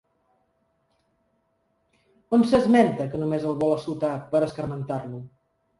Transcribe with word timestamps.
On 2.39 2.47
s'esmenta 2.53 3.11
que 3.13 3.23
només 3.23 3.49
el 3.53 3.57
vol 3.63 3.79
assotar 3.79 4.15
per 4.35 4.47
escarmentar-lo? 4.51 5.27